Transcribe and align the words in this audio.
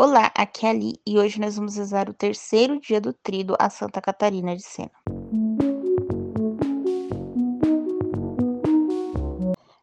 Olá, 0.00 0.30
aqui 0.32 0.64
é 0.64 0.68
a 0.68 0.70
Ali 0.70 0.92
e 1.04 1.18
hoje 1.18 1.40
nós 1.40 1.56
vamos 1.56 1.74
rezar 1.74 2.08
o 2.08 2.14
terceiro 2.14 2.78
dia 2.78 3.00
do 3.00 3.12
Trido 3.12 3.56
a 3.58 3.68
Santa 3.68 4.00
Catarina 4.00 4.54
de 4.54 4.62
Sena. 4.62 4.92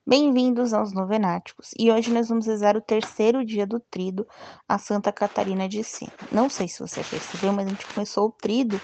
Bem-vindos 0.07 0.73
aos 0.73 0.93
Novenáticos 0.93 1.71
e 1.77 1.91
hoje 1.91 2.13
nós 2.13 2.29
vamos 2.29 2.47
rezar 2.47 2.77
o 2.77 2.81
terceiro 2.81 3.43
dia 3.43 3.67
do 3.67 3.77
Trido 3.77 4.25
a 4.69 4.77
Santa 4.77 5.11
Catarina 5.11 5.67
de 5.67 5.83
Sena. 5.83 6.13
Não 6.31 6.49
sei 6.49 6.69
se 6.69 6.79
você 6.79 7.03
percebeu, 7.03 7.51
mas 7.51 7.67
a 7.67 7.69
gente 7.71 7.85
começou 7.87 8.29
o 8.29 8.31
Trido 8.31 8.79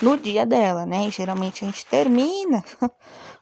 no 0.00 0.16
dia 0.16 0.44
dela, 0.44 0.84
né? 0.84 1.06
E 1.06 1.10
geralmente 1.10 1.64
a 1.64 1.68
gente 1.68 1.86
termina 1.86 2.64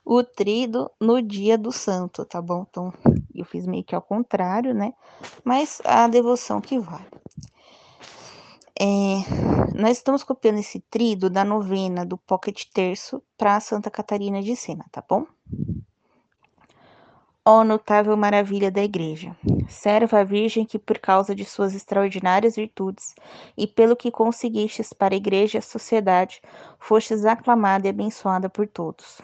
o 0.05 0.23
Trido 0.23 0.91
no 1.01 1.21
dia 1.23 1.57
do 1.57 1.73
Santo, 1.73 2.25
tá 2.25 2.41
bom? 2.41 2.67
Então 2.69 2.93
eu 3.35 3.45
fiz 3.45 3.67
meio 3.67 3.85
que 3.85 3.95
ao 3.95 4.03
contrário, 4.03 4.75
né? 4.75 4.93
Mas 5.45 5.81
a 5.85 6.07
devoção 6.07 6.61
que 6.61 6.79
vale. 6.79 7.07
É, 8.79 9.75
nós 9.75 9.99
estamos 9.99 10.25
copiando 10.25 10.59
esse 10.59 10.81
trido 10.81 11.31
da 11.31 11.45
novena 11.45 12.05
do 12.05 12.19
Pocket 12.19 12.65
Terço 12.73 13.23
para 13.39 13.61
Santa 13.61 13.91
Catarina 13.91 14.43
de 14.43 14.57
Sena, 14.57 14.85
tá 14.91 15.03
bom? 15.09 15.27
Ó 17.45 17.63
notável 17.63 18.17
maravilha 18.17 18.71
da 18.71 18.83
Igreja, 18.83 19.37
serva 19.69 20.21
a 20.21 20.25
Virgem 20.25 20.65
que, 20.65 20.79
por 20.79 20.99
causa 20.99 21.35
de 21.35 21.45
suas 21.45 21.75
extraordinárias 21.75 22.57
virtudes 22.57 23.15
e 23.57 23.67
pelo 23.67 23.97
que 23.97 24.11
conseguistes 24.11 24.93
para 24.93 25.15
a 25.15 25.17
Igreja 25.17 25.57
e 25.57 25.61
a 25.61 25.63
sociedade, 25.63 26.41
fostes 26.79 27.25
aclamada 27.25 27.87
e 27.87 27.91
abençoada 27.91 28.49
por 28.49 28.67
todos. 28.67 29.21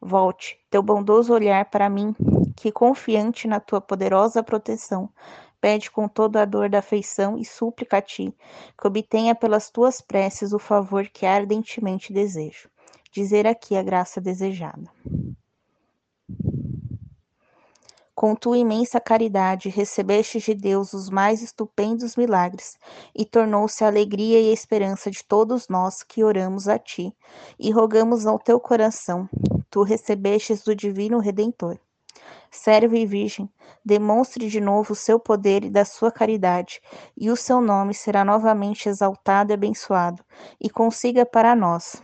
Volte 0.00 0.58
teu 0.70 0.82
bondoso 0.82 1.32
olhar 1.32 1.66
para 1.66 1.90
mim, 1.90 2.14
que, 2.56 2.72
confiante 2.72 3.46
na 3.46 3.60
tua 3.60 3.80
poderosa 3.80 4.42
proteção, 4.42 5.10
pede 5.60 5.90
com 5.90 6.08
toda 6.08 6.42
a 6.42 6.44
dor 6.44 6.68
da 6.68 6.78
afeição 6.78 7.36
e 7.36 7.44
súplica 7.44 7.98
a 7.98 8.02
ti, 8.02 8.34
que 8.80 8.86
obtenha 8.86 9.34
pelas 9.34 9.70
tuas 9.70 10.00
preces 10.00 10.52
o 10.52 10.58
favor 10.58 11.06
que 11.08 11.26
ardentemente 11.26 12.12
desejo. 12.12 12.68
Dizer 13.12 13.46
aqui 13.46 13.76
a 13.76 13.82
graça 13.82 14.20
desejada. 14.20 14.90
Com 18.20 18.34
tua 18.34 18.58
imensa 18.58 19.00
caridade, 19.00 19.70
recebeste 19.70 20.40
de 20.40 20.52
Deus 20.52 20.92
os 20.92 21.08
mais 21.08 21.40
estupendos 21.40 22.16
milagres, 22.16 22.76
e 23.14 23.24
tornou-se 23.24 23.82
a 23.82 23.86
alegria 23.86 24.38
e 24.38 24.50
a 24.50 24.52
esperança 24.52 25.10
de 25.10 25.24
todos 25.24 25.68
nós 25.68 26.02
que 26.02 26.22
oramos 26.22 26.68
a 26.68 26.78
ti, 26.78 27.16
e 27.58 27.70
rogamos 27.70 28.26
ao 28.26 28.38
teu 28.38 28.60
coração. 28.60 29.26
Tu 29.70 29.82
recebestes 29.82 30.62
do 30.62 30.76
Divino 30.76 31.18
Redentor 31.18 31.78
serva 32.50 32.98
e 32.98 33.06
virgem, 33.06 33.48
demonstre 33.82 34.48
de 34.48 34.60
novo 34.60 34.92
o 34.92 34.96
seu 34.96 35.18
poder 35.18 35.64
e 35.64 35.70
da 35.70 35.84
sua 35.84 36.10
caridade, 36.10 36.80
e 37.16 37.30
o 37.30 37.36
seu 37.36 37.60
nome 37.60 37.94
será 37.94 38.24
novamente 38.24 38.88
exaltado 38.88 39.52
e 39.52 39.54
abençoado, 39.54 40.22
e 40.60 40.68
consiga 40.68 41.24
para 41.24 41.54
nós 41.54 42.02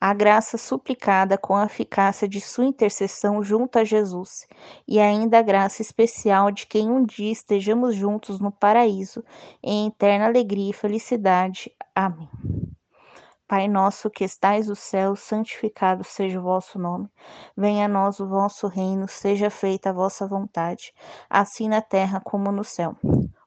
a 0.00 0.12
graça 0.12 0.58
suplicada 0.58 1.38
com 1.38 1.56
a 1.56 1.64
eficácia 1.64 2.28
de 2.28 2.40
sua 2.40 2.66
intercessão 2.66 3.42
junto 3.42 3.78
a 3.78 3.84
Jesus, 3.84 4.46
e 4.86 5.00
ainda 5.00 5.38
a 5.38 5.42
graça 5.42 5.80
especial 5.80 6.50
de 6.50 6.66
quem 6.66 6.90
um 6.90 7.04
dia 7.04 7.32
estejamos 7.32 7.94
juntos 7.94 8.38
no 8.38 8.52
paraíso, 8.52 9.24
em 9.62 9.88
eterna 9.88 10.26
alegria 10.26 10.70
e 10.70 10.74
felicidade. 10.74 11.72
Amém. 11.94 12.28
Pai 13.48 13.68
nosso 13.68 14.10
que 14.10 14.24
estais 14.24 14.66
no 14.66 14.74
céu, 14.74 15.14
santificado 15.14 16.02
seja 16.02 16.40
o 16.40 16.42
vosso 16.42 16.80
nome. 16.80 17.08
Venha 17.56 17.84
a 17.84 17.88
nós 17.88 18.18
o 18.18 18.26
vosso 18.26 18.66
reino, 18.66 19.06
seja 19.06 19.50
feita 19.50 19.90
a 19.90 19.92
vossa 19.92 20.26
vontade, 20.26 20.92
assim 21.30 21.68
na 21.68 21.80
terra 21.80 22.20
como 22.20 22.50
no 22.50 22.64
céu. 22.64 22.96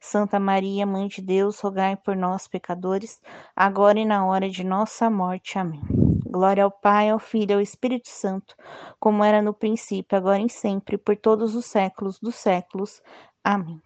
Santa 0.00 0.38
Maria, 0.40 0.86
Mãe 0.86 1.08
de 1.08 1.22
Deus, 1.22 1.60
rogai 1.60 1.96
por 1.96 2.16
nós, 2.16 2.48
pecadores, 2.48 3.20
agora 3.54 3.98
e 3.98 4.04
na 4.04 4.26
hora 4.26 4.48
de 4.48 4.64
nossa 4.64 5.08
morte. 5.08 5.58
Amém. 5.58 5.80
Glória 6.26 6.64
ao 6.64 6.70
Pai, 6.70 7.10
ao 7.10 7.18
Filho 7.18 7.52
e 7.52 7.54
ao 7.54 7.60
Espírito 7.60 8.08
Santo, 8.08 8.56
como 8.98 9.22
era 9.22 9.42
no 9.42 9.52
princípio, 9.52 10.16
agora 10.16 10.40
e 10.40 10.48
sempre, 10.48 10.96
por 10.96 11.16
todos 11.16 11.54
os 11.54 11.66
séculos 11.66 12.18
dos 12.18 12.36
séculos. 12.36 13.02
Amém. 13.44 13.80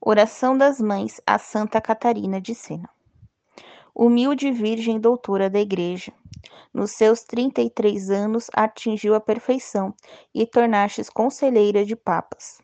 Oração 0.00 0.56
das 0.56 0.80
Mães 0.80 1.20
a 1.26 1.38
Santa 1.38 1.80
Catarina 1.80 2.40
de 2.40 2.54
Sena. 2.54 2.88
Humilde 3.94 4.52
Virgem 4.52 5.00
Doutora 5.00 5.50
da 5.50 5.58
Igreja, 5.58 6.12
nos 6.72 6.92
seus 6.92 7.24
33 7.24 8.10
anos 8.10 8.46
atingiu 8.54 9.16
a 9.16 9.20
perfeição 9.20 9.92
e 10.32 10.46
tornastes 10.46 11.10
conselheira 11.10 11.84
de 11.84 11.96
papas. 11.96 12.58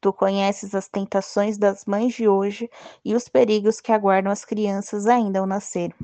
Tu 0.00 0.12
conheces 0.14 0.74
as 0.74 0.88
tentações 0.88 1.58
das 1.58 1.84
mães 1.84 2.14
de 2.14 2.26
hoje 2.26 2.70
e 3.04 3.14
os 3.14 3.28
perigos 3.28 3.82
que 3.82 3.92
aguardam 3.92 4.32
as 4.32 4.46
crianças 4.46 5.06
ainda 5.06 5.40
ao 5.40 5.46
nascer. 5.46 5.94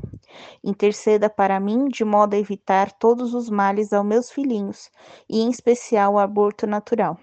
Interceda 0.62 1.30
para 1.30 1.58
mim 1.58 1.88
de 1.88 2.04
modo 2.04 2.34
a 2.34 2.38
evitar 2.38 2.92
todos 2.92 3.32
os 3.32 3.48
males 3.48 3.94
aos 3.94 4.04
meus 4.04 4.30
filhinhos, 4.30 4.90
e 5.28 5.40
em 5.40 5.48
especial 5.48 6.14
o 6.14 6.18
aborto 6.18 6.66
natural, 6.66 7.18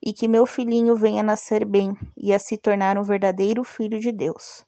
e 0.00 0.12
que 0.12 0.28
meu 0.28 0.46
filhinho 0.46 0.94
venha 0.94 1.22
nascer 1.22 1.64
bem 1.64 1.96
e 2.16 2.32
a 2.32 2.38
se 2.38 2.56
tornar 2.56 2.96
um 2.96 3.02
verdadeiro 3.02 3.64
filho 3.64 3.98
de 3.98 4.12
Deus. 4.12 4.64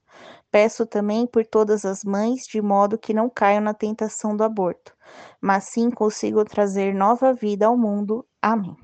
Peço 0.50 0.84
também 0.84 1.26
por 1.26 1.46
todas 1.46 1.84
as 1.84 2.02
mães, 2.02 2.44
de 2.46 2.60
modo 2.60 2.98
que 2.98 3.14
não 3.14 3.30
caiam 3.30 3.60
na 3.60 3.74
tentação 3.74 4.36
do 4.36 4.42
aborto, 4.42 4.92
mas 5.40 5.64
sim 5.64 5.90
consigam 5.90 6.44
trazer 6.44 6.92
nova 6.92 7.32
vida 7.32 7.66
ao 7.66 7.76
mundo. 7.76 8.26
Amém. 8.42 8.76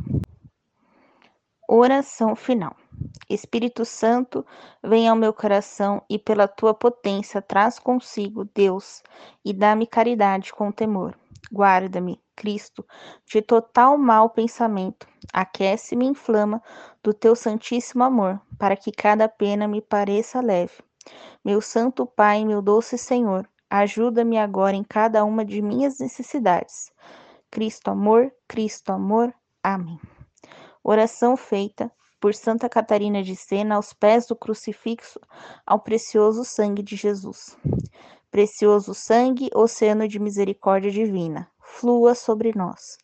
Oração 1.74 2.36
final. 2.36 2.76
Espírito 3.30 3.86
Santo, 3.86 4.44
vem 4.84 5.08
ao 5.08 5.16
meu 5.16 5.32
coração 5.32 6.02
e 6.06 6.18
pela 6.18 6.46
tua 6.46 6.74
potência 6.74 7.40
traz 7.40 7.78
consigo, 7.78 8.44
Deus, 8.54 9.02
e 9.42 9.54
dá-me 9.54 9.86
caridade 9.86 10.52
com 10.52 10.70
temor. 10.70 11.18
Guarda-me, 11.50 12.20
Cristo, 12.36 12.84
de 13.24 13.40
total 13.40 13.96
mau 13.96 14.28
pensamento. 14.28 15.06
Aquece-me 15.32 16.04
e 16.04 16.08
inflama 16.08 16.62
do 17.02 17.14
teu 17.14 17.34
santíssimo 17.34 18.04
amor, 18.04 18.38
para 18.58 18.76
que 18.76 18.92
cada 18.92 19.26
pena 19.26 19.66
me 19.66 19.80
pareça 19.80 20.42
leve 20.42 20.74
meu 21.42 21.62
Santo 21.62 22.06
Pai, 22.06 22.44
meu 22.44 22.60
doce 22.60 22.98
Senhor, 22.98 23.48
ajuda-me 23.70 24.36
agora 24.36 24.76
em 24.76 24.84
cada 24.84 25.24
uma 25.24 25.42
de 25.42 25.62
minhas 25.62 25.98
necessidades. 25.98 26.92
Cristo 27.50 27.90
amor, 27.90 28.30
Cristo 28.46 28.92
amor. 28.92 29.34
Amém. 29.62 29.98
Oração 30.84 31.36
feita 31.36 31.92
por 32.20 32.34
Santa 32.34 32.68
Catarina 32.68 33.22
de 33.22 33.36
Sena 33.36 33.76
aos 33.76 33.92
pés 33.92 34.26
do 34.26 34.34
crucifixo 34.34 35.20
ao 35.64 35.78
precioso 35.78 36.44
sangue 36.44 36.82
de 36.82 36.96
Jesus. 36.96 37.56
Precioso 38.32 38.92
sangue, 38.92 39.48
oceano 39.54 40.08
de 40.08 40.18
misericórdia 40.18 40.90
divina, 40.90 41.48
flua 41.60 42.16
sobre 42.16 42.52
nós. 42.56 42.98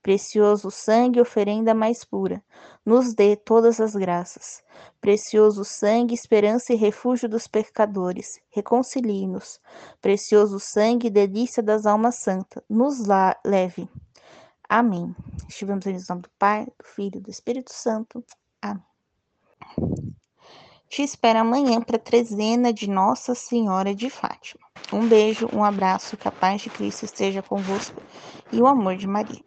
Precioso 0.00 0.70
sangue, 0.70 1.20
oferenda 1.20 1.74
mais 1.74 2.04
pura, 2.04 2.40
nos 2.84 3.14
dê 3.14 3.34
todas 3.34 3.80
as 3.80 3.96
graças. 3.96 4.62
Precioso 5.00 5.64
sangue, 5.64 6.14
esperança 6.14 6.72
e 6.72 6.76
refúgio 6.76 7.28
dos 7.28 7.48
pecadores, 7.48 8.38
reconcilie-nos. 8.50 9.58
Precioso 10.00 10.60
sangue, 10.60 11.10
delícia 11.10 11.62
das 11.62 11.84
almas 11.84 12.16
santas, 12.16 12.62
nos 12.68 12.98
leve. 13.44 13.88
Amém. 14.68 15.14
Estivemos 15.48 15.86
em 15.86 15.98
nome 16.08 16.22
do 16.22 16.30
Pai, 16.38 16.64
do 16.64 16.84
Filho 16.84 17.18
e 17.18 17.20
do 17.20 17.30
Espírito 17.30 17.72
Santo. 17.72 18.24
Amém. 18.60 18.82
Te 20.88 21.02
espero 21.02 21.40
amanhã 21.40 21.80
para 21.80 21.96
a 21.96 22.00
trezena 22.00 22.72
de 22.72 22.88
Nossa 22.88 23.34
Senhora 23.34 23.94
de 23.94 24.08
Fátima. 24.08 24.64
Um 24.92 25.08
beijo, 25.08 25.48
um 25.52 25.64
abraço, 25.64 26.16
que 26.16 26.28
a 26.28 26.32
paz 26.32 26.62
de 26.62 26.70
Cristo 26.70 27.04
esteja 27.04 27.42
convosco 27.42 28.00
e 28.52 28.60
o 28.60 28.66
amor 28.66 28.96
de 28.96 29.06
Maria. 29.06 29.42